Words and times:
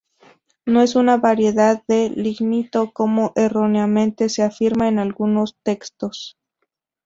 No 0.65 0.81
es 0.81 0.95
una 0.95 1.17
variedad 1.17 1.83
de 1.87 2.09
lignito 2.09 2.91
como 2.91 3.33
erróneamente 3.35 4.29
se 4.29 4.41
afirma 4.41 4.87
en 4.87 4.97
algunos 4.97 5.59
textos. 5.61 6.39